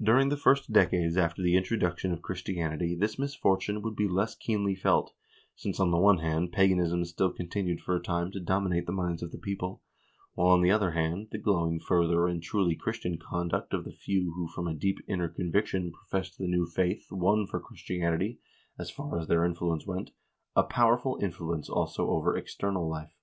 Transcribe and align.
During 0.00 0.28
the 0.28 0.36
first 0.36 0.72
decades 0.72 1.16
after 1.16 1.42
the 1.42 1.56
introduction 1.56 2.12
of 2.12 2.22
Christianity 2.22 2.94
this 2.94 3.18
misfortune 3.18 3.82
would 3.82 3.96
be 3.96 4.06
less 4.06 4.36
keenly 4.36 4.76
felt, 4.76 5.14
since, 5.56 5.80
on 5.80 5.90
the 5.90 5.98
one 5.98 6.18
hand, 6.18 6.52
paganism 6.52 7.04
still 7.04 7.32
continued 7.32 7.80
for 7.80 7.96
a 7.96 8.00
time 8.00 8.30
to 8.30 8.38
dominate 8.38 8.86
the 8.86 8.92
minds 8.92 9.20
of 9.20 9.32
the 9.32 9.36
people, 9.38 9.82
while, 10.34 10.46
on 10.52 10.62
the 10.62 10.70
other 10.70 10.92
hand, 10.92 11.30
the 11.32 11.38
glowing 11.38 11.80
fervor 11.80 12.28
and 12.28 12.40
truly 12.40 12.76
Christian 12.76 13.18
conduct 13.18 13.74
of 13.74 13.82
the 13.84 13.90
few 13.90 14.32
who 14.34 14.46
from 14.46 14.68
a 14.68 14.74
deep 14.74 14.98
inner 15.08 15.28
conviction 15.28 15.90
professed 15.90 16.38
the 16.38 16.46
new 16.46 16.64
faith 16.64 17.10
won 17.10 17.44
for 17.44 17.58
Christianity, 17.58 18.38
as 18.78 18.92
far 18.92 19.18
as 19.18 19.26
their 19.26 19.44
influence 19.44 19.84
went, 19.84 20.12
a 20.54 20.62
powerful 20.62 21.18
influence 21.20 21.68
also 21.68 22.10
over 22.10 22.36
external 22.36 22.88
life. 22.88 23.16